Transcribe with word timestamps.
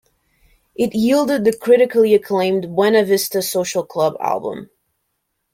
It 0.73 0.95
yielded 0.95 1.45
the 1.45 1.55
critically 1.55 2.15
acclaimed 2.15 2.73
"Buena 2.75 3.05
Vista 3.05 3.39
Social 3.43 3.85
Club" 3.85 4.15
album. 4.19 4.71